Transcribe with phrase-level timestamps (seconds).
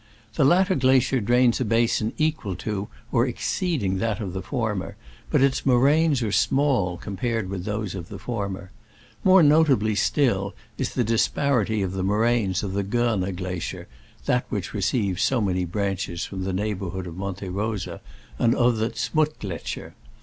[0.33, 4.95] The latter glacier drains a basin equal to or exceeding that of the former,
[5.29, 8.71] but its moraines are small compared with those of the former.
[9.23, 13.87] More notable still is the disparity of the moraines of the Corner glacier
[14.25, 18.01] (that which receives so many branches from the neighborhood of Monte Rosa)
[18.39, 19.93] and of the Z'Muttgletscher.